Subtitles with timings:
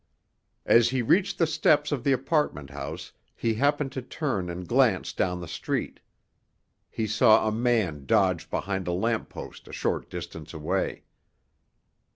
[0.65, 5.13] As he reached the steps of the apartment house he happened to turn and glance
[5.13, 5.99] down the street.
[6.89, 11.03] He saw a man dodge behind a lamp post a short distance away.